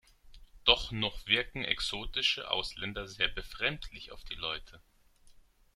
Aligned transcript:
Doch 0.65 0.89
noch 0.91 1.27
wirken 1.27 1.63
exotische 1.63 2.49
Ausländer 2.49 3.07
sehr 3.07 3.27
befremdlich 3.27 4.11
auf 4.11 4.23
die 4.23 4.33
Leute. 4.33 4.81